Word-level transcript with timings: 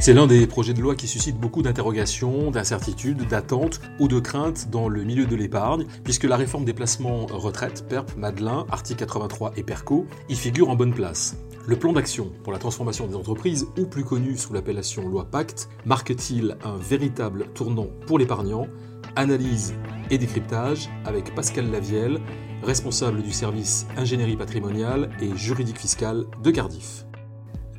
C'est 0.00 0.14
l'un 0.14 0.26
des 0.26 0.46
projets 0.46 0.72
de 0.72 0.80
loi 0.80 0.94
qui 0.94 1.06
suscite 1.06 1.36
beaucoup 1.36 1.60
d'interrogations, 1.60 2.50
d'incertitudes, 2.50 3.28
d'attentes 3.28 3.82
ou 3.98 4.08
de 4.08 4.18
craintes 4.18 4.70
dans 4.70 4.88
le 4.88 5.04
milieu 5.04 5.26
de 5.26 5.36
l'épargne, 5.36 5.84
puisque 6.04 6.24
la 6.24 6.38
réforme 6.38 6.64
des 6.64 6.72
placements 6.72 7.26
retraite, 7.26 7.84
PERP, 7.86 8.16
Madelin, 8.16 8.64
article 8.70 9.00
83 9.00 9.52
et 9.58 9.62
PERCO, 9.62 10.06
y 10.30 10.36
figure 10.36 10.70
en 10.70 10.74
bonne 10.74 10.94
place. 10.94 11.36
Le 11.66 11.76
plan 11.76 11.92
d'action 11.92 12.32
pour 12.42 12.50
la 12.50 12.58
transformation 12.58 13.06
des 13.08 13.14
entreprises, 13.14 13.66
ou 13.76 13.84
plus 13.84 14.02
connu 14.02 14.38
sous 14.38 14.54
l'appellation 14.54 15.06
loi 15.06 15.26
Pacte, 15.30 15.68
marque-t-il 15.84 16.56
un 16.64 16.78
véritable 16.78 17.48
tournant 17.52 17.88
pour 18.06 18.18
l'épargnant? 18.18 18.68
Analyse 19.16 19.74
et 20.10 20.16
décryptage 20.16 20.88
avec 21.04 21.34
Pascal 21.34 21.70
Lavielle, 21.70 22.20
responsable 22.62 23.22
du 23.22 23.32
service 23.32 23.86
ingénierie 23.98 24.38
patrimoniale 24.38 25.10
et 25.20 25.36
juridique 25.36 25.78
fiscale 25.78 26.24
de 26.42 26.50
Cardiff. 26.50 27.04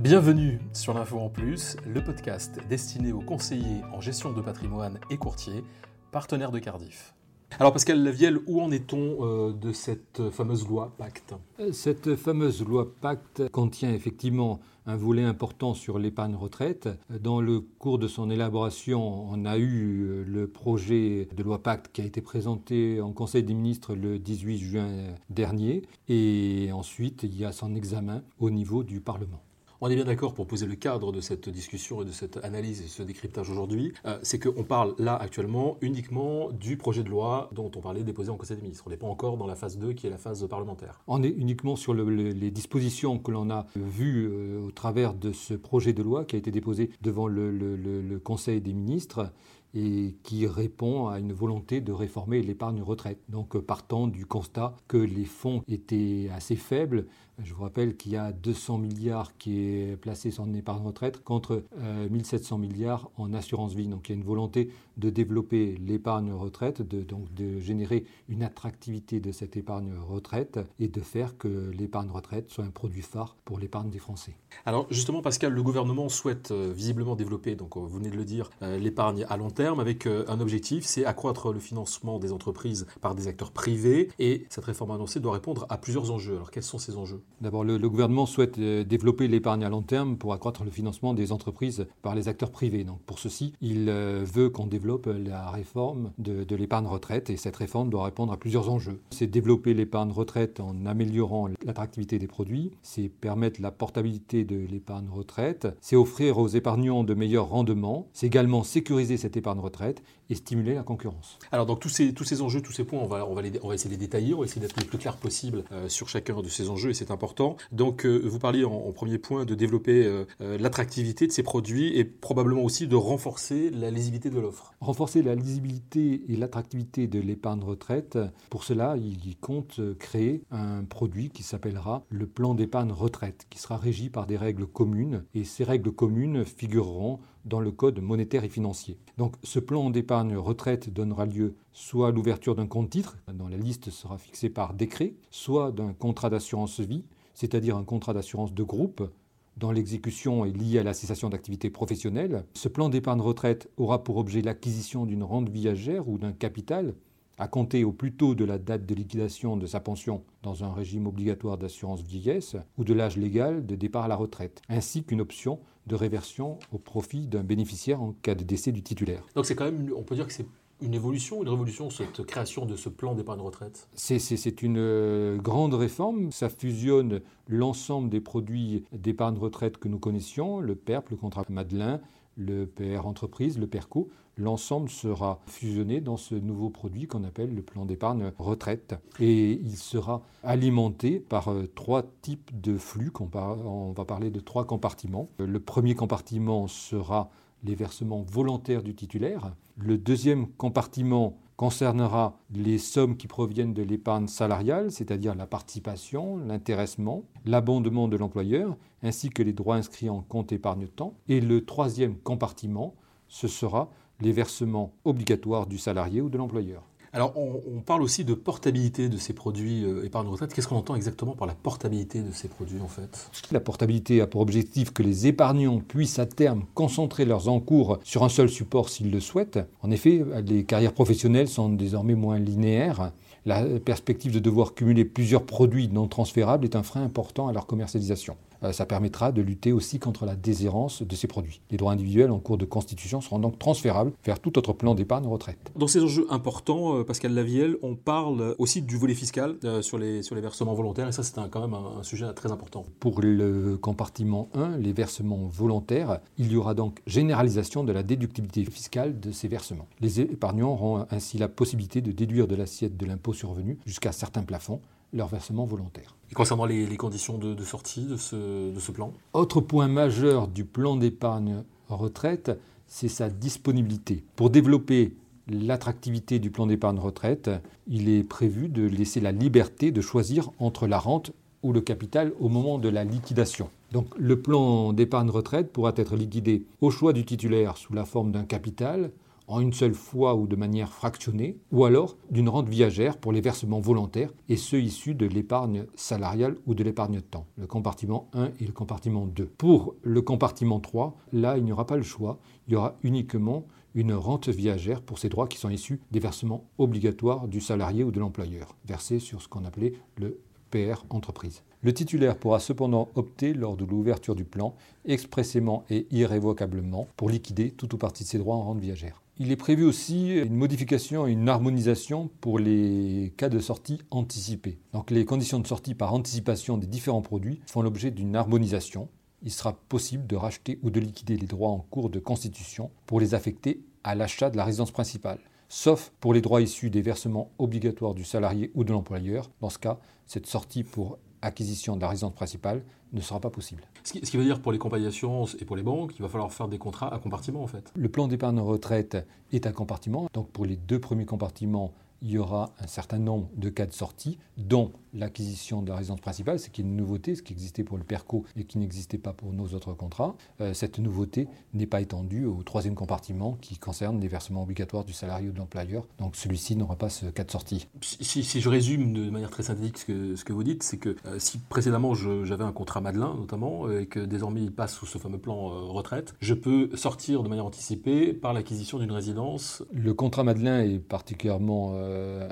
Bienvenue 0.01 0.59
sur 0.73 0.95
l'Info 0.95 1.19
en 1.19 1.29
Plus, 1.29 1.77
le 1.85 2.03
podcast 2.03 2.59
destiné 2.67 3.11
aux 3.11 3.21
conseillers 3.21 3.83
en 3.93 4.01
gestion 4.01 4.33
de 4.33 4.41
patrimoine 4.41 4.99
et 5.11 5.17
courtiers, 5.17 5.63
partenaires 6.11 6.49
de 6.49 6.57
Cardiff. 6.57 7.13
Alors 7.59 7.71
Pascal 7.71 8.03
Lavielle, 8.03 8.39
où 8.47 8.61
en 8.61 8.71
est-on 8.71 9.19
euh, 9.21 9.53
de 9.53 9.71
cette 9.71 10.31
fameuse 10.31 10.67
loi 10.67 10.95
Pacte? 10.97 11.35
Cette 11.71 12.15
fameuse 12.15 12.65
loi 12.65 12.95
Pacte 12.99 13.47
contient 13.49 13.93
effectivement 13.93 14.59
un 14.87 14.95
volet 14.95 15.23
important 15.23 15.75
sur 15.75 15.99
l'épargne 15.99 16.33
retraite. 16.33 16.89
Dans 17.11 17.39
le 17.39 17.59
cours 17.59 17.99
de 17.99 18.07
son 18.07 18.31
élaboration, 18.31 19.29
on 19.29 19.45
a 19.45 19.59
eu 19.59 20.01
euh, 20.01 20.23
le 20.27 20.47
projet 20.47 21.27
de 21.31 21.43
loi 21.43 21.61
Pacte 21.61 21.91
qui 21.93 22.01
a 22.01 22.05
été 22.05 22.21
présenté 22.21 23.01
en 23.01 23.13
Conseil 23.13 23.43
des 23.43 23.53
ministres 23.53 23.93
le 23.93 24.17
18 24.17 24.57
juin 24.57 24.89
dernier 25.29 25.83
et 26.09 26.71
ensuite 26.73 27.21
il 27.21 27.37
y 27.37 27.45
a 27.45 27.51
son 27.51 27.75
examen 27.75 28.23
au 28.39 28.49
niveau 28.49 28.81
du 28.81 28.99
Parlement. 28.99 29.43
On 29.83 29.89
est 29.89 29.95
bien 29.95 30.05
d'accord 30.05 30.35
pour 30.35 30.45
poser 30.45 30.67
le 30.67 30.75
cadre 30.75 31.11
de 31.11 31.21
cette 31.21 31.49
discussion 31.49 32.03
et 32.03 32.05
de 32.05 32.11
cette 32.11 32.37
analyse 32.45 32.83
et 32.83 32.87
ce 32.87 33.01
décryptage 33.01 33.49
aujourd'hui. 33.49 33.93
Euh, 34.05 34.19
c'est 34.21 34.37
qu'on 34.37 34.61
parle 34.61 34.93
là 34.99 35.15
actuellement 35.15 35.79
uniquement 35.81 36.51
du 36.51 36.77
projet 36.77 37.01
de 37.01 37.09
loi 37.09 37.49
dont 37.51 37.71
on 37.75 37.79
parlait 37.79 38.03
déposé 38.03 38.29
en 38.29 38.37
Conseil 38.37 38.57
des 38.57 38.61
ministres. 38.61 38.83
On 38.85 38.91
n'est 38.91 38.97
pas 38.97 39.07
encore 39.07 39.37
dans 39.37 39.47
la 39.47 39.55
phase 39.55 39.79
2 39.79 39.93
qui 39.93 40.05
est 40.05 40.11
la 40.11 40.19
phase 40.19 40.47
parlementaire. 40.47 41.01
On 41.07 41.23
est 41.23 41.29
uniquement 41.29 41.75
sur 41.75 41.95
les 41.95 42.51
dispositions 42.51 43.17
que 43.17 43.31
l'on 43.31 43.49
a 43.49 43.65
vues 43.75 44.29
euh, 44.31 44.67
au 44.67 44.69
travers 44.69 45.15
de 45.15 45.31
ce 45.31 45.55
projet 45.55 45.93
de 45.93 46.03
loi 46.03 46.25
qui 46.25 46.35
a 46.35 46.39
été 46.39 46.51
déposé 46.51 46.91
devant 47.01 47.25
le 47.25 48.19
Conseil 48.23 48.61
des 48.61 48.73
ministres 48.73 49.31
et 49.73 50.15
qui 50.23 50.47
répond 50.47 51.07
à 51.07 51.19
une 51.19 51.33
volonté 51.33 51.81
de 51.81 51.91
réformer 51.91 52.41
l'épargne 52.41 52.81
retraite. 52.81 53.19
Donc 53.29 53.55
euh, 53.55 53.61
partant 53.61 54.07
du 54.07 54.25
constat 54.25 54.75
que 54.87 54.97
les 54.97 55.25
fonds 55.25 55.63
étaient 55.67 56.29
assez 56.33 56.55
faibles, 56.55 57.07
je 57.43 57.55
vous 57.55 57.63
rappelle 57.63 57.97
qu'il 57.97 58.11
y 58.11 58.17
a 58.17 58.31
200 58.31 58.77
milliards 58.77 59.35
qui 59.37 59.59
est 59.61 59.97
placé 59.97 60.39
en 60.39 60.53
épargne 60.53 60.85
retraite 60.85 61.23
contre 61.23 61.63
1700 62.11 62.55
euh, 62.55 62.59
milliards 62.59 63.09
en 63.17 63.33
assurance 63.33 63.73
vie. 63.73 63.87
Donc 63.87 64.09
il 64.09 64.11
y 64.11 64.15
a 64.15 64.17
une 64.19 64.25
volonté 64.25 64.69
de 64.97 65.09
développer 65.09 65.75
l'épargne 65.77 66.31
retraite, 66.33 66.83
de, 66.83 67.01
donc 67.01 67.33
de 67.33 67.59
générer 67.59 68.05
une 68.29 68.43
attractivité 68.43 69.19
de 69.19 69.31
cette 69.31 69.57
épargne 69.57 69.93
retraite 70.07 70.59
et 70.79 70.87
de 70.87 71.01
faire 71.01 71.37
que 71.37 71.71
l'épargne 71.71 72.11
retraite 72.11 72.49
soit 72.49 72.65
un 72.65 72.69
produit 72.69 73.01
phare 73.01 73.35
pour 73.43 73.57
l'épargne 73.57 73.89
des 73.89 73.97
Français. 73.97 74.35
Alors 74.65 74.85
justement 74.91 75.23
Pascal, 75.23 75.53
le 75.53 75.63
gouvernement 75.63 76.09
souhaite 76.09 76.51
euh, 76.51 76.71
visiblement 76.75 77.15
développer, 77.15 77.55
donc 77.55 77.75
vous 77.77 77.87
venez 77.87 78.11
de 78.11 78.17
le 78.17 78.25
dire, 78.25 78.51
l'épargne 78.61 79.25
à 79.29 79.37
long 79.37 79.49
terme 79.49 79.60
avec 79.61 80.05
euh, 80.07 80.25
un 80.27 80.39
objectif, 80.39 80.85
c'est 80.85 81.05
accroître 81.05 81.51
le 81.51 81.59
financement 81.59 82.19
des 82.19 82.31
entreprises 82.31 82.87
par 83.01 83.15
des 83.15 83.27
acteurs 83.27 83.51
privés. 83.51 84.09
Et 84.19 84.45
cette 84.49 84.65
réforme 84.65 84.91
annoncée 84.91 85.19
doit 85.19 85.33
répondre 85.33 85.65
à 85.69 85.77
plusieurs 85.77 86.11
enjeux. 86.11 86.35
Alors 86.35 86.51
quels 86.51 86.63
sont 86.63 86.79
ces 86.79 86.97
enjeux? 86.97 87.21
D'abord, 87.41 87.63
le, 87.63 87.77
gouvernement 87.89 88.25
souhaite 88.25 88.57
euh, 88.57 88.83
développer 88.83 89.27
l'épargne 89.27 89.63
à 89.63 89.69
long 89.69 89.81
terme 89.81 90.17
pour 90.17 90.33
accroître 90.33 90.63
le 90.63 90.71
financement 90.71 91.13
des 91.13 91.31
entreprises 91.31 91.87
par 92.01 92.15
les 92.15 92.27
acteurs 92.27 92.51
privés. 92.51 92.83
Donc 92.83 92.99
pour 93.01 93.19
ceci, 93.19 93.53
il 93.61 93.89
euh, 93.89 94.23
veut 94.23 94.49
qu'on 94.49 94.67
développe 94.67 95.07
la 95.07 95.49
réforme 95.51 96.11
de, 96.17 96.43
de 96.43 96.55
l'épargne 96.55 96.87
retraite 96.87 97.29
et 97.29 97.37
cette 97.37 97.55
réforme 97.55 97.89
doit 97.89 98.05
répondre 98.05 98.33
à 98.33 98.37
plusieurs 98.37 98.69
enjeux. 98.69 98.99
C'est 99.11 99.27
développer 99.27 99.73
l'épargne 99.73 100.11
retraite 100.11 100.59
en 100.59 100.85
améliorant 100.85 101.49
l'attractivité 101.65 102.19
des 102.19 102.27
produits, 102.27 102.71
c'est 102.81 103.09
permettre 103.09 103.61
la 103.61 103.71
portabilité 103.71 104.43
de 104.43 104.55
l'épargne 104.55 105.09
retraite, 105.09 105.67
c'est 105.81 105.95
offrir 105.95 106.37
aux 106.37 106.47
épargnants 106.47 107.03
de 107.03 107.13
meilleurs 107.13 107.49
rendements, 107.49 108.07
c'est 108.13 108.27
également 108.27 108.63
sécuriser 108.63 109.17
cette 109.17 109.37
épargne 109.37 109.50
retraite 109.59 110.01
et 110.29 110.35
stimuler 110.35 110.75
la 110.75 110.83
concurrence. 110.83 111.37
Alors, 111.51 111.65
donc 111.65 111.79
tous 111.79 111.89
ces, 111.89 112.13
tous 112.13 112.23
ces 112.23 112.41
enjeux, 112.41 112.61
tous 112.61 112.71
ces 112.71 112.83
points, 112.83 112.99
on 112.99 113.05
va, 113.05 113.27
on 113.27 113.33
va, 113.33 113.41
on 113.61 113.67
va 113.67 113.73
essayer 113.73 113.89
de 113.89 113.99
les 113.99 114.05
détailler, 114.05 114.33
on 114.33 114.39
va 114.39 114.45
essayer 114.45 114.61
d'être 114.61 114.79
le 114.79 114.85
plus 114.85 114.97
clair 114.97 115.17
possible 115.17 115.63
euh, 115.71 115.89
sur 115.89 116.07
chacun 116.07 116.41
de 116.41 116.47
ces 116.47 116.69
enjeux 116.69 116.91
et 116.91 116.93
c'est 116.93 117.11
important. 117.11 117.57
Donc, 117.71 118.05
euh, 118.05 118.21
vous 118.25 118.39
parliez 118.39 118.63
en, 118.63 118.91
premier 118.91 119.17
point 119.17 119.45
de 119.45 119.55
développer 119.55 120.05
euh, 120.05 120.25
l'attractivité 120.59 121.25
de 121.25 121.31
ces 121.31 121.43
produits 121.43 121.97
et 121.97 122.03
probablement 122.03 122.61
aussi 122.61 122.87
de 122.87 122.95
renforcer 122.95 123.69
la 123.71 123.89
lisibilité 123.89 124.29
de 124.29 124.39
l'offre. 124.39 124.73
Renforcer 124.79 125.21
la 125.21 125.35
lisibilité 125.35 126.23
et 126.27 126.35
l'attractivité 126.35 127.07
de 127.07 127.19
l'épargne 127.19 127.63
retraite, 127.63 128.19
pour 128.49 128.63
cela, 128.63 128.95
il 128.97 129.35
compte 129.37 129.79
créer 129.97 130.43
un 130.51 130.83
produit 130.83 131.29
qui 131.29 131.43
s'appellera 131.43 132.03
le 132.09 132.27
plan 132.27 132.53
d'épargne 132.53 132.91
retraite, 132.91 133.47
qui 133.49 133.59
sera 133.59 133.77
régi 133.77 134.09
par 134.09 134.27
des 134.27 134.37
règles 134.37 134.67
communes 134.67 135.23
et 135.33 135.43
ces 135.43 135.63
règles 135.63 135.91
communes 135.91 136.45
figureront 136.45 137.19
dans 137.45 137.59
le 137.59 137.71
code 137.71 137.99
monétaire 137.99 138.43
et 138.43 138.49
financier. 138.49 138.97
Donc 139.17 139.35
ce 139.43 139.59
plan 139.59 139.89
d'épargne 139.89 140.35
retraite 140.37 140.91
donnera 140.93 141.25
lieu 141.25 141.55
soit 141.73 142.09
à 142.09 142.11
l'ouverture 142.11 142.55
d'un 142.55 142.67
compte 142.67 142.89
titre, 142.89 143.17
dont 143.33 143.47
la 143.47 143.57
liste 143.57 143.89
sera 143.89 144.17
fixée 144.17 144.49
par 144.49 144.73
décret, 144.73 145.13
soit 145.29 145.71
d'un 145.71 145.93
contrat 145.93 146.29
d'assurance 146.29 146.79
vie, 146.79 147.03
c'est-à-dire 147.33 147.77
un 147.77 147.83
contrat 147.83 148.13
d'assurance 148.13 148.53
de 148.53 148.63
groupe 148.63 149.09
dont 149.57 149.71
l'exécution 149.71 150.45
est 150.45 150.51
liée 150.51 150.79
à 150.79 150.83
la 150.83 150.93
cessation 150.93 151.29
d'activité 151.29 151.69
professionnelle. 151.69 152.45
Ce 152.53 152.67
plan 152.67 152.89
d'épargne 152.89 153.21
retraite 153.21 153.69
aura 153.77 154.03
pour 154.03 154.17
objet 154.17 154.41
l'acquisition 154.41 155.05
d'une 155.05 155.23
rente 155.23 155.49
viagère 155.49 156.07
ou 156.07 156.17
d'un 156.17 156.31
capital 156.31 156.93
à 157.37 157.47
compter 157.47 157.83
au 157.83 157.91
plus 157.91 158.13
tôt 158.13 158.35
de 158.35 158.45
la 158.45 158.59
date 158.59 158.85
de 158.85 158.93
liquidation 158.93 159.57
de 159.57 159.65
sa 159.65 159.79
pension 159.79 160.23
dans 160.43 160.63
un 160.63 160.71
régime 160.71 161.07
obligatoire 161.07 161.57
d'assurance 161.57 162.01
vieillesse 162.01 162.55
ou 162.77 162.83
de 162.83 162.93
l'âge 162.93 163.17
légal 163.17 163.65
de 163.65 163.75
départ 163.75 164.03
à 164.03 164.07
la 164.07 164.15
retraite, 164.15 164.61
ainsi 164.69 165.03
qu'une 165.03 165.21
option 165.21 165.59
de 165.87 165.95
réversion 165.95 166.59
au 166.71 166.77
profit 166.77 167.27
d'un 167.27 167.43
bénéficiaire 167.43 168.01
en 168.01 168.13
cas 168.21 168.35
de 168.35 168.43
décès 168.43 168.71
du 168.71 168.83
titulaire. 168.83 169.23
Donc 169.35 169.45
c'est 169.45 169.55
quand 169.55 169.65
même, 169.65 169.91
on 169.95 170.03
peut 170.03 170.15
dire 170.15 170.27
que 170.27 170.33
c'est 170.33 170.45
une 170.81 170.93
évolution, 170.93 171.43
une 171.43 171.49
révolution, 171.49 171.89
cette 171.89 172.23
création 172.23 172.65
de 172.65 172.75
ce 172.75 172.89
plan 172.89 173.13
d'épargne 173.13 173.41
retraite? 173.41 173.87
C'est 173.93 174.61
une 174.61 174.77
euh, 174.77 175.37
grande 175.37 175.73
réforme. 175.73 176.31
Ça 176.31 176.49
fusionne 176.49 177.21
l'ensemble 177.47 178.09
des 178.09 178.19
produits 178.19 178.83
d'épargne 178.91 179.37
retraite 179.37 179.77
que 179.77 179.87
nous 179.87 179.99
connaissions, 179.99 180.59
le 180.59 180.75
PERP, 180.75 181.09
le 181.11 181.17
contrat 181.17 181.45
Madelin, 181.49 182.01
le 182.41 182.65
PR 182.65 183.05
entreprise, 183.05 183.57
le 183.57 183.67
PERCO, 183.67 184.09
l'ensemble 184.37 184.89
sera 184.89 185.39
fusionné 185.45 186.01
dans 186.01 186.17
ce 186.17 186.35
nouveau 186.35 186.69
produit 186.69 187.07
qu'on 187.07 187.23
appelle 187.23 187.53
le 187.53 187.61
plan 187.61 187.85
d'épargne 187.85 188.31
retraite. 188.37 188.95
Et 189.19 189.51
il 189.51 189.77
sera 189.77 190.21
alimenté 190.43 191.19
par 191.19 191.51
euh, 191.51 191.67
trois 191.75 192.03
types 192.21 192.59
de 192.59 192.77
flux. 192.77 193.11
On 193.19 193.93
va 193.95 194.05
parler 194.05 194.31
de 194.31 194.39
trois 194.39 194.65
compartiments. 194.65 195.29
Le 195.37 195.59
premier 195.59 195.95
compartiment 195.95 196.67
sera 196.67 197.29
les 197.63 197.75
versements 197.75 198.23
volontaires 198.23 198.83
du 198.83 198.95
titulaire. 198.95 199.55
Le 199.77 199.97
deuxième 199.97 200.47
compartiment 200.47 201.37
concernera 201.55 202.39
les 202.53 202.79
sommes 202.79 203.17
qui 203.17 203.27
proviennent 203.27 203.73
de 203.73 203.83
l'épargne 203.83 204.27
salariale, 204.27 204.91
c'est-à-dire 204.91 205.35
la 205.35 205.45
participation, 205.45 206.37
l'intéressement, 206.37 207.23
l'abondement 207.45 208.07
de 208.07 208.17
l'employeur, 208.17 208.75
ainsi 209.03 209.29
que 209.29 209.43
les 209.43 209.53
droits 209.53 209.75
inscrits 209.75 210.09
en 210.09 210.21
compte 210.21 210.51
épargne-temps. 210.51 211.13
Et 211.27 211.39
le 211.39 211.63
troisième 211.63 212.17
compartiment, 212.17 212.95
ce 213.27 213.47
sera 213.47 213.91
les 214.21 214.31
versements 214.31 214.93
obligatoires 215.05 215.67
du 215.67 215.77
salarié 215.77 216.21
ou 216.21 216.29
de 216.29 216.37
l'employeur. 216.37 216.90
Alors, 217.13 217.33
on, 217.35 217.81
parle 217.81 218.03
aussi 218.03 218.23
de 218.23 218.33
portabilité 218.33 219.09
de 219.09 219.17
ces 219.17 219.33
produits 219.33 219.83
euh, 219.83 220.05
épargne 220.05 220.27
retraite. 220.27 220.53
Qu'est-ce 220.53 220.69
qu'on 220.69 220.77
entend 220.77 220.95
exactement 220.95 221.33
par 221.33 221.45
la 221.45 221.55
portabilité 221.55 222.21
de 222.21 222.31
ces 222.31 222.47
produits, 222.47 222.79
en 222.79 222.87
fait? 222.87 223.29
La 223.51 223.59
portabilité 223.59 224.21
a 224.21 224.27
pour 224.27 224.39
objectif 224.39 224.91
que 224.91 225.03
les 225.03 225.27
épargnants 225.27 225.79
puissent 225.79 226.19
à 226.19 226.25
terme 226.25 226.63
concentrer 226.73 227.25
leurs 227.25 227.49
encours 227.49 227.99
sur 228.03 228.23
un 228.23 228.29
seul 228.29 228.47
support 228.47 228.87
s'ils 228.87 229.11
le 229.11 229.19
souhaitent. 229.19 229.59
En 229.81 229.91
effet, 229.91 230.23
les 230.45 230.63
carrières 230.63 230.93
professionnelles 230.93 231.49
sont 231.49 231.69
désormais 231.69 232.15
moins 232.15 232.39
linéaires. 232.39 233.11
La 233.45 233.63
perspective 233.79 234.31
de 234.31 234.39
devoir 234.39 234.73
cumuler 234.73 235.03
plusieurs 235.03 235.43
produits 235.43 235.89
non 235.89 236.07
transférables 236.07 236.63
est 236.63 236.75
un 236.77 236.83
frein 236.83 237.03
important 237.03 237.47
à 237.47 237.53
leur 237.53 237.65
commercialisation. 237.65 238.37
Euh, 238.63 238.71
ça 238.71 238.85
permettra 238.85 239.31
de 239.31 239.41
lutter 239.41 239.71
aussi 239.71 239.99
contre 239.99 240.25
la 240.25 240.35
déshérence 240.35 241.01
de 241.01 241.15
ces 241.15 241.27
produits. 241.27 241.61
Les 241.71 241.77
droits 241.77 241.91
individuels 241.91 242.31
en 242.31 242.39
cours 242.39 242.57
de 242.57 242.65
constitution 242.65 243.21
seront 243.21 243.39
donc 243.39 243.59
transférables 243.59 244.11
vers 244.23 244.39
tout 244.39 244.57
autre 244.57 244.73
plan 244.73 244.95
d'épargne 244.95 245.27
retraite. 245.27 245.71
Dans 245.75 245.87
ces 245.87 246.01
enjeux 246.01 246.27
importants, 246.29 246.97
euh, 246.97 247.03
Pascal 247.03 247.33
Lavielle, 247.33 247.77
on 247.81 247.95
parle 247.95 248.55
aussi 248.57 248.81
du 248.81 248.97
volet 248.97 249.15
fiscal 249.15 249.55
euh, 249.63 249.81
sur, 249.81 249.97
les, 249.97 250.21
sur 250.23 250.35
les 250.35 250.41
versements 250.41 250.73
volontaires, 250.73 251.07
et 251.07 251.11
ça 251.11 251.23
c'est 251.23 251.35
quand 251.49 251.61
même 251.61 251.73
un, 251.73 252.03
sujet 252.03 252.31
très 252.33 252.51
important. 252.51 252.85
Pour 252.99 253.21
le 253.21 253.77
compartiment 253.77 254.49
1, 254.53 254.77
les 254.77 254.93
versements 254.93 255.47
volontaires, 255.47 256.19
il 256.37 256.51
y 256.51 256.55
aura 256.55 256.73
donc 256.73 257.01
généralisation 257.05 257.83
de 257.83 257.91
la 257.91 258.03
déductibilité 258.03 258.65
fiscale 258.65 259.19
de 259.19 259.31
ces 259.31 259.47
versements. 259.47 259.87
Les 259.99 260.19
épargnants 260.19 260.71
auront 260.71 261.05
ainsi 261.09 261.37
la 261.37 261.47
possibilité 261.47 262.01
de 262.01 262.11
déduire 262.11 262.47
de 262.47 262.55
l'assiette 262.55 262.97
de 262.97 263.05
l'impôt 263.05 263.33
survenu 263.33 263.77
jusqu'à 263.85 264.11
certains 264.11 264.43
plafonds 264.43 264.81
leur 265.13 265.27
versement 265.27 265.65
volontaire. 265.65 266.15
Et 266.31 266.33
concernant 266.33 266.65
les, 266.65 266.95
conditions 266.95 267.37
de, 267.37 267.63
sortie 267.63 268.05
de 268.05 268.15
ce, 268.15 268.71
de 268.73 268.79
ce, 268.79 268.91
plan? 268.91 269.13
Autre 269.33 269.59
point 269.59 269.87
majeur 269.87 270.47
du 270.47 270.63
plan 270.63 270.95
d'épargne 270.95 271.63
retraite, 271.89 272.51
c'est 272.87 273.09
sa 273.09 273.29
disponibilité. 273.29 274.23
Pour 274.35 274.49
développer 274.49 275.13
l'attractivité 275.49 276.39
du 276.39 276.49
plan 276.49 276.67
d'épargne 276.67 276.99
retraite, 276.99 277.49
il 277.87 278.09
est 278.09 278.23
prévu 278.23 278.69
de 278.69 278.83
laisser 278.83 279.19
la 279.19 279.31
liberté 279.31 279.91
de 279.91 280.01
choisir 280.01 280.51
entre 280.59 280.87
la 280.87 280.99
rente 280.99 281.31
ou 281.63 281.73
le 281.73 281.81
capital 281.81 282.31
au 282.39 282.49
moment 282.49 282.79
de 282.79 282.89
la 282.89 283.03
liquidation. 283.03 283.69
Donc 283.91 284.07
le 284.17 284.41
plan 284.41 284.93
d'épargne 284.93 285.29
retraite 285.29 285.71
pourra 285.71 285.93
être 285.97 286.15
liquidé 286.15 286.65
au 286.79 286.91
choix 286.91 287.13
du 287.13 287.25
titulaire 287.25 287.77
sous 287.77 287.93
la 287.93 288.05
forme 288.05 288.31
d'un 288.31 288.45
capital, 288.45 289.11
en 289.51 289.59
une 289.59 289.73
seule 289.73 289.93
fois 289.93 290.35
ou 290.35 290.47
de 290.47 290.55
manière 290.55 290.91
fractionnée, 290.91 291.57
ou 291.71 291.85
alors 291.85 292.17
d'une 292.29 292.49
rente 292.49 292.69
viagère 292.69 293.17
pour 293.17 293.33
les 293.33 293.41
versements 293.41 293.79
volontaires, 293.79 294.31
et 294.49 294.55
ceux 294.55 294.81
issus 294.81 295.13
de 295.13 295.25
l'épargne 295.25 295.85
salariale 295.95 296.55
ou 296.65 296.73
de 296.73 296.83
l'épargne 296.83 297.15
de 297.15 297.19
temps, 297.19 297.45
le 297.57 297.67
compartiment 297.67 298.29
1 298.33 298.51
et 298.59 298.65
le 298.65 298.71
compartiment 298.71 299.27
2. 299.27 299.45
Pour 299.45 299.95
le 300.03 300.21
compartiment 300.21 300.79
3, 300.79 301.15
là, 301.33 301.57
il 301.57 301.65
n'y 301.65 301.71
aura 301.71 301.85
pas 301.85 301.97
le 301.97 302.03
choix, 302.03 302.39
il 302.67 302.73
y 302.73 302.75
aura 302.75 302.95
uniquement 303.03 303.65
une 303.93 304.13
rente 304.13 304.47
viagère 304.47 305.01
pour 305.01 305.19
ces 305.19 305.27
droits 305.27 305.47
qui 305.47 305.57
sont 305.57 305.69
issus 305.69 305.99
des 306.11 306.19
versements 306.19 306.69
obligatoires 306.77 307.49
du 307.49 307.59
salarié 307.59 308.05
ou 308.05 308.11
de 308.11 308.19
l'employeur, 308.21 308.77
versés 308.85 309.19
sur 309.19 309.41
ce 309.41 309.49
qu'on 309.49 309.65
appelait 309.65 309.93
le 310.15 310.39
PR 310.69 311.03
entreprise. 311.09 311.63
Le 311.83 311.93
titulaire 311.95 312.37
pourra 312.37 312.59
cependant 312.59 313.09
opter 313.15 313.53
lors 313.53 313.75
de 313.75 313.85
l'ouverture 313.85 314.35
du 314.35 314.45
plan 314.45 314.75
expressément 315.05 315.83
et 315.89 316.05
irrévocablement 316.11 317.07
pour 317.17 317.29
liquider 317.29 317.71
tout 317.71 317.95
ou 317.95 317.97
partie 317.97 318.23
de 318.23 318.29
ses 318.29 318.37
droits 318.37 318.55
en 318.55 318.61
rente 318.61 318.79
viagère. 318.79 319.23
Il 319.39 319.51
est 319.51 319.55
prévu 319.55 319.83
aussi 319.83 320.35
une 320.35 320.53
modification 320.53 321.25
et 321.25 321.31
une 321.31 321.49
harmonisation 321.49 322.29
pour 322.39 322.59
les 322.59 323.33
cas 323.35 323.49
de 323.49 323.59
sortie 323.59 323.99
anticipée. 324.11 324.77
Donc 324.93 325.09
les 325.09 325.25
conditions 325.25 325.59
de 325.59 325.65
sortie 325.65 325.95
par 325.95 326.13
anticipation 326.13 326.77
des 326.77 326.85
différents 326.85 327.23
produits 327.23 327.61
font 327.65 327.81
l'objet 327.81 328.11
d'une 328.11 328.35
harmonisation. 328.35 329.09
Il 329.41 329.51
sera 329.51 329.73
possible 329.73 330.27
de 330.27 330.35
racheter 330.35 330.77
ou 330.83 330.91
de 330.91 330.99
liquider 330.99 331.35
les 331.35 331.47
droits 331.47 331.71
en 331.71 331.79
cours 331.79 332.11
de 332.11 332.19
constitution 332.19 332.91
pour 333.07 333.19
les 333.19 333.33
affecter 333.33 333.81
à 334.03 334.13
l'achat 334.13 334.51
de 334.51 334.57
la 334.57 334.65
résidence 334.65 334.91
principale 334.91 335.39
sauf 335.73 336.11
pour 336.19 336.33
les 336.33 336.41
droits 336.41 336.61
issus 336.61 336.89
des 336.89 337.01
versements 337.01 337.49
obligatoires 337.57 338.13
du 338.13 338.25
salarié 338.25 338.71
ou 338.75 338.83
de 338.83 338.91
l'employeur. 338.91 339.49
Dans 339.61 339.69
ce 339.69 339.79
cas, 339.79 339.99
cette 340.27 340.45
sortie 340.45 340.83
pour 340.83 341.17
acquisition 341.41 341.95
de 341.95 342.01
la 342.01 342.09
résidence 342.09 342.33
principale 342.33 342.83
ne 343.13 343.21
sera 343.21 343.39
pas 343.39 343.49
possible. 343.49 343.83
Ce 344.03 344.13
qui, 344.13 344.37
veut 344.37 344.43
dire 344.43 344.61
pour 344.61 344.71
les 344.71 344.77
compagnies 344.77 345.05
d'assurance 345.05 345.55
et 345.59 345.65
pour 345.65 345.75
les 345.75 345.83
banques, 345.83 346.13
il 346.17 346.21
va 346.21 346.29
falloir 346.29 346.51
faire 346.51 346.67
des 346.67 346.77
contrats 346.77 347.13
à 347.13 347.19
compartiment 347.19 347.61
en 347.61 347.67
fait. 347.67 347.91
Le 347.95 348.09
plan 348.09 348.27
d'épargne 348.27 348.59
retraite 348.59 349.17
est 349.51 349.65
à 349.65 349.71
compartiment. 349.71 350.27
Donc 350.33 350.49
pour 350.49 350.65
les 350.65 350.77
deux 350.77 350.99
premiers 350.99 351.25
compartiments, 351.25 351.93
il 352.21 352.31
y 352.31 352.37
aura 352.37 352.73
un 352.79 352.87
certain 352.87 353.17
nombre 353.17 353.49
de 353.55 353.69
cas 353.69 353.85
de 353.85 353.93
sortie, 353.93 354.37
dont 354.57 354.91
l'acquisition 355.13 355.81
de 355.81 355.89
la 355.89 355.97
résidence 355.97 356.21
principale, 356.21 356.59
ce 356.59 356.69
qui 356.69 356.81
est 356.81 356.83
une 356.83 356.95
nouveauté, 356.95 357.35
ce 357.35 357.41
qui 357.41 357.53
existait 357.53 357.83
pour 357.83 357.97
le 357.97 358.03
PERCO 358.03 358.45
et 358.55 358.63
qui 358.63 358.77
n'existait 358.77 359.17
pas 359.17 359.33
pour 359.33 359.53
nos 359.53 359.67
autres 359.73 359.93
contrats. 359.93 360.35
Euh, 360.61 360.73
cette 360.73 360.99
nouveauté 360.99 361.47
n'est 361.73 361.85
pas 361.85 362.01
étendue 362.01 362.45
au 362.45 362.63
troisième 362.63 362.95
compartiment 362.95 363.57
qui 363.61 363.77
concerne 363.77 364.19
les 364.19 364.27
versements 364.27 364.63
obligatoires 364.63 365.03
du 365.03 365.13
salarié 365.13 365.49
ou 365.49 365.51
de 365.51 365.57
l'employeur. 365.57 366.05
Donc 366.19 366.35
celui-ci 366.35 366.75
n'aura 366.75 366.95
pas 366.95 367.09
ce 367.09 367.25
cas 367.27 367.43
de 367.43 367.51
sortie. 367.51 367.87
Si, 368.01 368.43
je 368.43 368.69
résume 368.69 369.13
de 369.13 369.29
manière 369.29 369.49
très 369.49 369.63
synthétique 369.63 369.97
ce 369.97 370.05
que, 370.05 370.35
ce 370.35 370.45
que 370.45 370.53
vous 370.53 370.63
dites, 370.63 370.83
c'est 370.83 370.97
que 370.97 371.15
euh, 371.25 371.39
si 371.39 371.57
précédemment 371.57 372.13
j'avais 372.13 372.63
un 372.63 372.71
contrat 372.71 373.01
Madelin 373.01 373.35
notamment, 373.35 373.87
euh, 373.87 374.01
et 374.01 374.05
que 374.05 374.19
désormais 374.19 374.61
il 374.61 374.71
passe 374.71 374.93
sous 374.93 375.05
ce 375.05 375.17
fameux 375.17 375.37
plan 375.37 375.69
retraite, 375.91 376.33
je 376.41 376.53
peux 376.53 376.95
sortir 376.95 377.43
de 377.43 377.49
manière 377.49 377.65
anticipée 377.65 378.33
par 378.33 378.53
l'acquisition 378.53 378.99
d'une 378.99 379.11
résidence. 379.11 379.83
Le 379.91 380.13
contrat 380.13 380.43
Madelin 380.43 380.83
est 380.83 380.99
particulièrement 380.99 381.95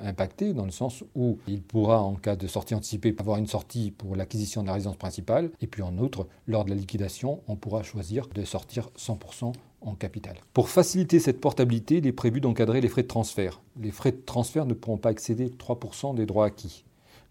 impacté 0.01 0.53
dans 0.53 0.65
le 0.65 0.71
sens 0.71 1.03
où 1.15 1.38
il 1.47 1.61
pourra 1.61 2.01
en 2.01 2.15
cas 2.15 2.35
de 2.35 2.47
sortie 2.50 2.75
anticipée, 2.75 3.16
avoir 3.18 3.38
une 3.38 3.48
sortie 3.48 3.92
pour 3.92 4.16
l'acquisition 4.16 4.62
de 4.62 4.68
la 4.68 4.74
résidence 4.74 4.98
principale. 4.98 5.51
Et 5.62 5.68
puis 5.68 5.81
en 5.81 5.98
outre, 5.98 6.28
lors 6.48 6.66
de 6.66 6.69
la 6.69 6.75
liquidation, 6.75 7.42
on 7.48 7.56
pourra 7.56 7.84
choisir 7.84 8.28
de 8.28 8.44
sortir 8.44 8.90
100% 8.98 9.54
en 9.81 9.96
capital. 9.96 10.36
Pour 10.54 10.69
faciliter 10.69 11.19
cette 11.19 11.40
portabilité, 11.40 11.98
il 11.98 12.07
est 12.07 12.12
prévu 12.12 12.42
d'encadrer 12.42 12.81
les 12.81 12.90
frais 12.90 13.04
de 13.04 13.07
transfert. 13.07 13.62
Les 13.80 13.92
frais 13.92 14.12
de 14.12 14.22
transfert 14.25 14.66
ne 14.66 14.74
pourront 14.74 14.98
pas 14.98 15.12
excéder 15.12 15.50
3% 15.50 16.16
des 16.16 16.25
droits 16.25 16.46
acquis. 16.46 16.84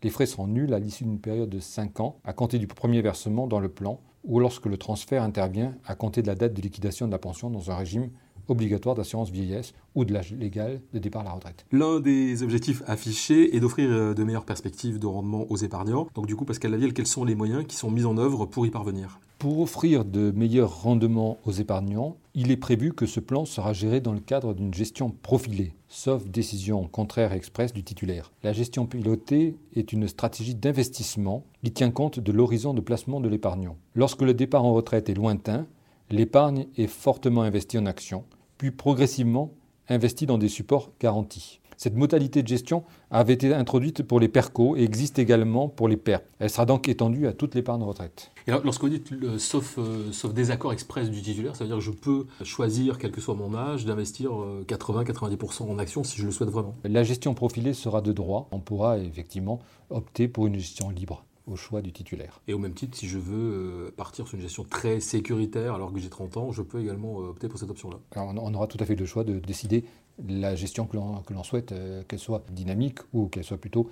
Les 0.03 0.11
frais 0.11 0.27
seront 0.27 0.47
nuls 0.47 0.73
à 0.73 0.79
l'issue 0.79 1.05
d'une 1.05 1.19
période 1.19 1.51
de 1.51 1.61
5 1.61 2.01
ans 2.01 2.21
à 2.25 2.33
compter 2.33 2.59
du 2.59 2.67
premier 2.67 3.03
versement 3.03 3.47
dans 3.47 3.61
le 3.61 3.69
plan 3.69 4.01
ou 4.25 4.41
lorsque 4.41 4.67
le 4.67 4.77
transfert 4.77 5.23
intervient 5.23 5.75
à 5.85 5.95
compter 5.95 6.23
de 6.23 6.27
la 6.29 6.35
date 6.35 6.55
de 6.55 6.63
liquidation 6.63 7.07
de 7.07 7.13
la 7.13 7.19
pension 7.19 7.51
dans 7.51 7.71
un 7.71 7.77
régime 7.77 8.11
obligatoire 8.49 8.95
d'assurance 8.95 9.31
vieillesse 9.31 9.75
ou 9.95 10.05
de 10.05 10.13
l'âge 10.13 10.33
légal 10.33 10.81
de 10.93 10.99
départ 10.99 11.23
à 11.23 11.25
la 11.25 11.33
retraite. 11.33 11.65
L'un 11.73 12.01
des 12.01 12.43
objectifs 12.43 12.83
affichés 12.87 13.55
est 13.57 13.61
d'offrir 13.61 13.89
euh, 13.91 14.15
de 14.15 14.25
meilleures 14.25 14.45
perspectives 14.45 14.99
de 14.99 15.07
rendement 15.07 15.47
aux 15.51 15.57
épargnants. 15.57 16.09
Donc 16.15 16.27
du 16.27 16.37
coup, 16.37 16.45
Pascal 16.45 16.73
Lavielle, 16.73 16.93
quels 16.93 17.07
sont 17.07 17.25
les 17.25 17.35
moyens 17.35 17.65
qui 17.67 17.77
sont 17.77 17.91
mis 17.91 18.05
en 18.05 18.19
œuvre 18.19 18.47
pour 18.47 18.67
y 18.67 18.71
parvenir? 18.71 19.21
Pour 19.39 19.61
offrir 19.61 20.05
de 20.05 20.33
meilleurs 20.33 20.83
rendements 20.83 21.39
aux 21.45 21.53
épargnants, 21.53 22.17
il 22.35 22.51
est 22.51 22.57
prévu 22.57 22.93
que 22.93 23.07
ce 23.07 23.21
plan 23.21 23.45
sera 23.45 23.73
géré 23.73 24.01
dans 24.01 24.13
le 24.13 24.19
cadre 24.19 24.53
d'une 24.53 24.75
gestion 24.75 25.11
profilée, 25.11 25.75
sauf 25.89 26.25
décision 26.27 26.89
contraire 26.89 27.33
expresse 27.33 27.73
du 27.73 27.85
titulaire. 27.85 28.33
La 28.43 28.53
gestion 28.53 28.87
pilotée 28.87 29.55
est 29.77 29.93
une 29.93 30.09
stratégie 30.09 30.57
d'investissement 30.57 31.45
qui 31.63 31.71
tient 31.71 31.93
compte 31.93 32.19
de 32.19 32.33
l'horizon 32.33 32.75
de 32.75 32.81
placement 32.81 33.21
de 33.21 33.29
l'épargnant. 33.29 33.77
Lorsque 33.95 34.23
le 34.23 34.35
départ 34.35 34.65
en 34.65 34.73
retraite 34.73 35.09
est 35.09 35.15
lointain, 35.15 35.67
l'épargne 36.11 36.67
est 36.77 36.89
fortement 36.89 37.43
investie 37.43 37.79
en 37.79 37.87
actions, 37.87 38.25
puis 38.59 38.71
progressivement 38.71 39.55
investi 39.89 40.27
dans 40.27 40.39
des 40.39 40.49
supports 40.49 40.91
garantis. 41.01 41.61
Cette 41.79 41.95
modalité 41.95 42.43
de 42.43 42.49
gestion 42.49 42.83
avait 43.13 43.35
été 43.35 43.55
introduite 43.55 44.03
pour 44.03 44.19
les 44.19 44.27
PERCO 44.27 44.77
et 44.77 44.83
existe 44.83 45.21
également 45.21 45.69
pour 45.69 45.87
les 45.87 45.97
PERP. 45.97 46.25
Elle 46.41 46.51
sera 46.51 46.67
donc 46.67 46.89
étendue 46.89 47.29
à 47.29 47.33
toute 47.33 47.55
l'épargne 47.55 47.85
retraite. 47.85 48.33
Et 48.49 48.51
alors, 48.51 48.65
lorsque 48.65 48.83
vous 48.83 48.89
dites 48.89 49.39
sauf, 49.39 49.79
euh, 49.79 50.11
sauf 50.11 50.35
désaccord 50.35 50.73
express 50.73 51.09
du 51.09 51.23
titulaire, 51.23 51.55
ça 51.55 51.63
veut 51.63 51.69
dire 51.69 51.79
que 51.79 51.85
je 51.85 51.93
peux 51.93 52.27
choisir, 52.43 52.99
quel 52.99 53.13
que 53.13 53.21
soit 53.21 53.35
mon 53.35 53.55
âge, 53.55 53.85
d'investir 53.85 54.33
80-90% 54.67 55.69
euh, 55.69 55.73
en 55.73 55.79
actions 55.79 56.03
si 56.03 56.21
je 56.21 56.27
le 56.27 56.33
souhaite 56.33 56.51
vraiment? 56.51 56.75
La 56.83 57.05
gestion 57.05 57.35
profilée 57.35 57.75
sera 57.75 58.01
de 58.01 58.13
droit. 58.13 58.49
On 58.51 58.59
pourra 58.59 58.99
effectivement 58.99 59.61
opter 59.91 60.27
pour 60.27 60.49
une 60.49 60.57
gestion 60.57 60.91
libre 60.91 61.25
au 61.49 61.57
choix 61.57 61.83
du 61.83 61.93
titulaire. 61.93 62.41
Et 62.47 62.55
au 62.55 62.59
même 62.59 62.75
titre, 62.75 62.97
si 62.97 63.09
je 63.09 63.19
veux 63.19 63.87
euh, 63.87 63.91
partir 63.97 64.27
sur 64.27 64.37
une 64.37 64.43
gestion 64.43 64.65
très 64.65 65.01
sécuritaire 65.01 65.75
alors 65.75 65.93
que 65.93 65.99
j'ai 65.99 66.09
30 66.09 66.37
ans, 66.37 66.53
je 66.53 66.63
peux 66.63 66.81
également 66.81 67.21
euh, 67.21 67.31
opter 67.31 67.49
pour 67.49 67.59
cette 67.59 67.71
option-là. 67.71 67.99
On 68.17 68.55
aura 68.55 68.67
tout 68.67 68.79
à 68.81 68.85
fait 68.85 68.95
le 68.95 69.07
choix 69.07 69.25
de 69.25 69.39
décider 69.39 69.85
la 70.29 70.57
gestion 70.57 70.87
que 70.87 70.97
l'on 70.97 71.43
souhaite, 71.45 71.73
euh, 71.73 72.03
qu'elle 72.09 72.19
soit 72.19 72.45
dynamique 72.51 72.99
ou 73.13 73.29
qu'elle 73.29 73.45
soit 73.45 73.57
plutôt 73.59 73.89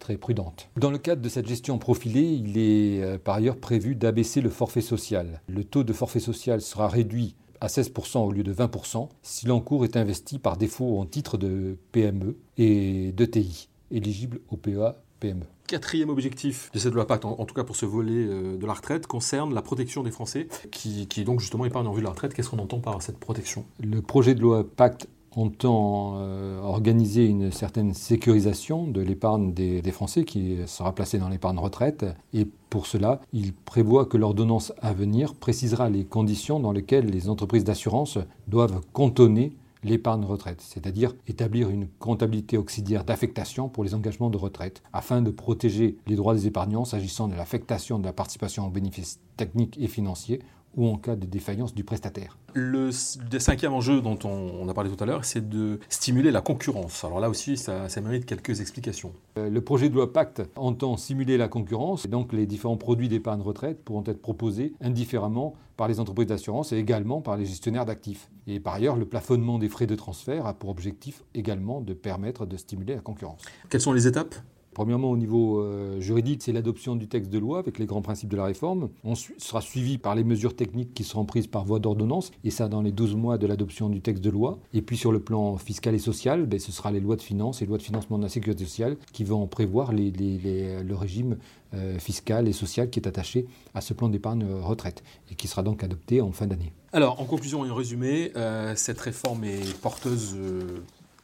très 0.00 0.16
prudente. 0.16 0.68
Dans 0.76 0.90
le 0.90 0.98
cadre 0.98 1.22
de 1.22 1.28
cette 1.28 1.46
gestion 1.46 1.78
profilée, 1.78 2.32
il 2.32 2.58
est 2.58 3.18
par 3.18 3.36
ailleurs 3.36 3.58
prévu 3.58 3.94
d'abaisser 3.94 4.40
le 4.40 4.50
forfait 4.50 4.80
social. 4.80 5.40
Le 5.46 5.62
taux 5.62 5.84
de 5.84 5.92
forfait 5.92 6.18
social 6.18 6.60
sera 6.60 6.88
réduit 6.88 7.36
à 7.60 7.68
16% 7.68 8.18
au 8.18 8.32
lieu 8.32 8.42
de 8.42 8.52
20% 8.52 9.08
si 9.22 9.46
l'encours 9.46 9.84
est 9.84 9.96
investi 9.96 10.40
par 10.40 10.56
défaut 10.56 10.98
en 10.98 11.06
titre 11.06 11.38
de 11.38 11.76
PME 11.92 12.36
et 12.56 13.12
d'ETI, 13.12 13.68
éligible 13.92 14.40
au 14.50 14.56
PEA 14.56 14.96
PME. 15.20 15.46
Quatrième 15.68 16.08
objectif 16.08 16.70
de 16.72 16.78
cette 16.78 16.94
loi 16.94 17.06
Pacte, 17.06 17.26
en, 17.26 17.44
tout 17.44 17.54
cas 17.54 17.62
pour 17.62 17.76
ce 17.76 17.84
volet 17.84 18.24
euh, 18.26 18.56
de 18.56 18.66
la 18.66 18.72
retraite, 18.72 19.06
concerne 19.06 19.52
la 19.52 19.60
protection 19.60 20.02
des 20.02 20.10
Français 20.10 20.48
qui, 20.70 21.06
donc 21.24 21.40
justement 21.40 21.66
épargnent 21.66 21.88
en 21.88 21.92
vue 21.92 22.00
de 22.00 22.06
la 22.06 22.10
retraite. 22.12 22.32
Qu'est-ce 22.32 22.48
qu'on 22.48 22.58
entend 22.58 22.78
par 22.78 23.02
cette 23.02 23.18
protection? 23.18 23.66
Le 23.78 24.00
projet 24.00 24.34
de 24.34 24.40
loi 24.40 24.64
Pacte 24.64 25.08
entend 25.32 26.14
euh, 26.16 26.58
organiser 26.62 27.26
une 27.26 27.52
certaine 27.52 27.92
sécurisation 27.92 28.86
de 28.86 29.02
l'épargne 29.02 29.52
des, 29.52 29.82
des, 29.82 29.92
Français 29.92 30.24
qui 30.24 30.56
sera 30.64 30.94
placée 30.94 31.18
dans 31.18 31.28
l'épargne 31.28 31.58
retraite. 31.58 32.06
Et 32.32 32.46
pour 32.70 32.86
cela, 32.86 33.20
il 33.34 33.52
prévoit 33.52 34.06
que 34.06 34.16
l'ordonnance 34.16 34.72
à 34.80 34.94
venir 34.94 35.34
précisera 35.34 35.90
les 35.90 36.06
conditions 36.06 36.60
dans 36.60 36.72
lesquelles 36.72 37.10
les 37.10 37.28
entreprises 37.28 37.64
d'assurance 37.64 38.16
doivent 38.46 38.80
cantonner 38.94 39.52
l'épargne 39.82 40.24
retraite, 40.24 40.60
c'est-à-dire 40.60 41.14
établir 41.26 41.70
une 41.70 41.88
comptabilité 41.98 42.56
auxiliaire 42.56 43.04
d'affectation 43.04 43.68
pour 43.68 43.84
les 43.84 43.94
engagements 43.94 44.30
de 44.30 44.36
retraite, 44.36 44.82
afin 44.92 45.22
de 45.22 45.30
protéger 45.30 45.96
les 46.06 46.16
droits 46.16 46.34
des 46.34 46.46
épargnants 46.46 46.84
s'agissant 46.84 47.28
de 47.28 47.34
l'affectation 47.34 47.98
de 47.98 48.04
la 48.04 48.12
participation 48.12 48.66
aux 48.66 48.70
bénéfices 48.70 49.20
techniques 49.36 49.78
et 49.80 49.88
financiers 49.88 50.40
ou 50.76 50.86
en 50.86 50.96
cas 50.96 51.16
de 51.16 51.26
défaillance 51.26 51.74
du 51.74 51.84
prestataire. 51.84 52.38
Le, 52.54 52.90
cinquième 52.92 53.72
enjeu 53.72 54.00
dont 54.00 54.18
on, 54.24 54.68
a 54.68 54.74
parlé 54.74 54.90
tout 54.90 55.02
à 55.02 55.06
l'heure, 55.06 55.24
c'est 55.24 55.48
de 55.48 55.80
stimuler 55.88 56.30
la 56.30 56.40
concurrence. 56.40 57.04
Alors 57.04 57.20
là 57.20 57.28
aussi, 57.28 57.56
ça, 57.56 57.88
mérite 58.02 58.26
quelques 58.26 58.60
explications. 58.60 59.12
Euh, 59.38 59.50
le 59.50 59.60
projet 59.60 59.88
de 59.88 59.94
loi 59.94 60.12
Pacte 60.12 60.42
entend 60.56 60.96
stimuler 60.96 61.36
la 61.36 61.48
concurrence, 61.48 62.04
et 62.04 62.08
donc 62.08 62.32
les 62.32 62.46
différents 62.46 62.76
produits 62.76 63.08
d'épargne 63.08 63.40
retraite 63.40 63.84
pourront 63.84 64.04
être 64.06 64.22
proposés 64.22 64.74
indifféremment 64.80 65.54
par 65.76 65.88
les 65.88 66.00
entreprises 66.00 66.26
d'assurance 66.26 66.72
et 66.72 66.76
également 66.76 67.20
par 67.20 67.36
les 67.36 67.46
gestionnaires 67.46 67.86
d'actifs. 67.86 68.30
Et 68.46 68.58
par 68.60 68.74
ailleurs, 68.74 68.96
le 68.96 69.04
plafonnement 69.04 69.58
des 69.58 69.68
frais 69.68 69.86
de 69.86 69.94
transfert 69.94 70.46
a 70.46 70.54
pour 70.54 70.70
objectif 70.70 71.22
également 71.34 71.80
de 71.80 71.94
permettre 71.94 72.46
de 72.46 72.56
stimuler 72.56 72.96
la 72.96 73.00
concurrence. 73.00 73.42
Quelles 73.68 73.80
sont 73.80 73.92
les 73.92 74.06
étapes? 74.06 74.34
Premièrement, 74.78 75.10
au 75.10 75.16
niveau 75.16 75.58
euh, 75.58 75.98
juridique, 75.98 76.40
c'est 76.40 76.52
l'adoption 76.52 76.94
du 76.94 77.08
texte 77.08 77.32
de 77.32 77.38
loi 77.40 77.58
avec 77.58 77.80
les 77.80 77.86
grands 77.86 78.00
principes 78.00 78.28
de 78.28 78.36
la 78.36 78.44
réforme. 78.44 78.90
Ensuite, 79.02 79.42
sera 79.42 79.60
suivi 79.60 79.98
par 79.98 80.14
les 80.14 80.22
mesures 80.22 80.54
techniques 80.54 80.94
qui 80.94 81.02
seront 81.02 81.24
prises 81.24 81.48
par 81.48 81.64
voie 81.64 81.80
d'ordonnance, 81.80 82.30
et 82.44 82.50
ça 82.50 82.68
dans 82.68 82.80
les 82.80 82.92
12 82.92 83.16
mois 83.16 83.38
de 83.38 83.48
l'adoption 83.48 83.88
du 83.88 84.00
texte 84.00 84.22
de 84.22 84.30
loi. 84.30 84.60
Et 84.72 84.80
puis 84.80 84.96
sur 84.96 85.10
le 85.10 85.18
plan 85.18 85.56
fiscal 85.56 85.96
et 85.96 85.98
social, 85.98 86.46
ben, 86.46 86.60
ce 86.60 86.70
sera 86.70 86.92
les 86.92 87.00
lois 87.00 87.16
de 87.16 87.22
finances 87.22 87.60
et 87.60 87.66
lois 87.66 87.78
de 87.78 87.82
financement 87.82 88.18
de 88.18 88.22
la 88.22 88.28
sécurité 88.28 88.64
sociale 88.66 88.96
qui 89.12 89.24
vont 89.24 89.48
prévoir 89.48 89.90
le 89.92 90.94
régime 90.94 91.38
euh, 91.74 91.98
fiscal 91.98 92.46
et 92.46 92.52
social 92.52 92.88
qui 92.88 93.00
est 93.00 93.08
attaché 93.08 93.46
à 93.74 93.80
ce 93.80 93.94
plan 93.94 94.08
d'épargne 94.08 94.46
retraite 94.62 95.02
et 95.28 95.34
qui 95.34 95.48
sera 95.48 95.64
donc 95.64 95.82
adopté 95.82 96.20
en 96.20 96.30
fin 96.30 96.46
d'année. 96.46 96.72
Alors, 96.94 97.20
en 97.20 97.26
conclusion 97.26 97.66
et 97.66 97.70
en 97.70 97.74
résumé, 97.74 98.32
euh, 98.36 98.72
cette 98.74 98.98
réforme 98.98 99.44
est 99.44 99.78
porteuse, 99.78 100.34
euh, 100.34 100.78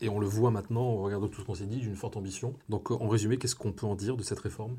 et 0.04 0.08
on 0.08 0.18
le 0.18 0.26
voit 0.26 0.50
maintenant, 0.50 0.82
en 0.82 1.02
regardant 1.02 1.28
tout 1.28 1.40
ce 1.40 1.46
qu'on 1.46 1.54
s'est 1.54 1.66
dit, 1.66 1.78
d'une 1.78 1.96
forte 1.96 2.16
ambition. 2.16 2.54
Donc, 2.68 2.90
en 2.90 3.08
résumé, 3.08 3.38
qu'est-ce 3.38 3.56
qu'on 3.56 3.72
peut 3.72 3.86
en 3.86 3.94
dire 3.94 4.16
de 4.16 4.22
cette 4.22 4.40
réforme? 4.40 4.76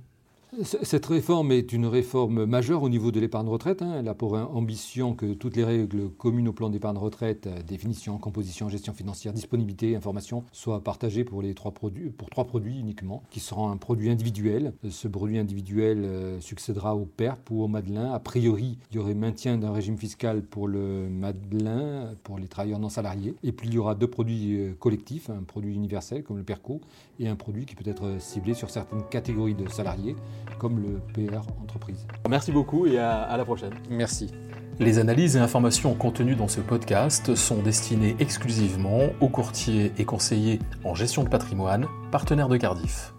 Cette 0.64 1.06
réforme 1.08 1.52
est 1.52 1.74
une 1.74 1.86
réforme 1.86 2.46
majeure 2.46 2.84
au 2.84 2.90
niveau 2.90 3.12
de 3.12 3.20
l'épargne 3.20 3.48
retraite. 3.48 3.82
Hein. 3.82 3.96
Elle 4.00 4.08
a 4.08 4.14
pour 4.14 4.36
ambition 4.36 5.14
que 5.14 5.34
toutes 5.34 5.56
les 5.56 5.66
règles 5.66 6.10
communes 6.10 6.48
au 6.48 6.54
plan 6.54 6.70
d'épargne 6.70 6.98
retraite, 6.98 7.48
euh, 7.48 7.62
définition, 7.62 8.18
composition, 8.18 8.70
gestion 8.70 8.94
financière, 8.94 9.34
disponibilité, 9.34 9.96
information, 9.96 10.46
soient 10.54 10.82
partagées 10.82 11.24
pour, 11.24 11.42
les 11.42 11.54
trois 11.54 11.72
produits, 11.72 12.10
pour 12.10 12.30
trois 12.30 12.46
produits 12.46 12.80
uniquement, 12.80 13.24
qui 13.32 13.40
seront 13.40 13.70
un 13.70 13.78
produit 13.78 14.10
individuel. 14.10 14.74
Ce 14.90 15.08
produit 15.08 15.40
individuel 15.40 16.04
euh, 16.06 16.40
succédera 16.40 16.96
au 16.96 17.06
PERP 17.06 17.52
ou 17.52 17.64
au 17.64 17.68
Madelin. 17.68 18.14
A 18.14 18.20
priori, 18.20 18.78
il 18.92 18.96
y 18.96 19.00
aurait 19.00 19.14
maintien 19.14 19.58
d'un 19.58 19.74
régime 19.74 19.98
fiscal 19.98 20.42
pour 20.42 20.68
le 20.68 21.10
Madelin, 21.10 22.14
pour 22.24 22.38
les 22.38 22.48
travailleurs 22.48 22.80
non 22.80 22.90
salariés. 22.90 23.36
Et 23.44 23.52
puis 23.52 23.68
il 23.68 23.74
y 23.74 23.78
aura 23.78 23.96
deux 23.96 24.08
produits 24.08 24.58
euh, 24.58 24.74
collectifs, 24.80 25.30
un 25.30 25.44
produit 25.44 25.74
universel 25.74 26.24
comme 26.24 26.38
le 26.38 26.44
PERCO 26.44 26.80
et 27.20 27.28
un 27.28 27.36
produit 27.36 27.66
qui 27.66 27.75
peut 27.75 27.90
être 27.90 28.20
ciblé 28.20 28.54
sur 28.54 28.70
certaines 28.70 29.04
catégories 29.10 29.56
de 29.56 29.68
salariés 29.68 30.16
comme 30.58 30.82
le 30.82 31.00
PR 31.14 31.42
entreprise. 31.62 32.08
Merci 32.30 32.52
beaucoup 32.52 32.86
et 32.86 32.98
à, 33.00 33.36
la 33.36 33.46
prochaine. 33.46 33.74
Merci. 33.90 34.32
Les 34.80 35.00
analyses 35.00 35.38
et 35.38 35.40
informations 35.40 35.94
contenues 35.94 36.36
dans 36.36 36.50
ce 36.50 36.60
podcast 36.60 37.36
sont 37.36 37.62
destinées 37.62 38.16
exclusivement 38.20 39.04
aux 39.22 39.30
courtiers 39.30 39.94
et 39.98 40.06
conseillers 40.06 40.60
en 40.84 40.96
gestion 40.96 41.24
de 41.24 41.30
patrimoine, 41.30 41.88
partenaires 42.12 42.50
de 42.50 42.58
Cardiff. 42.58 43.15